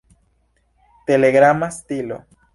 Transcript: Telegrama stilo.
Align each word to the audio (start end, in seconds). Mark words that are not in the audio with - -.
Telegrama 1.05 1.69
stilo. 1.69 2.25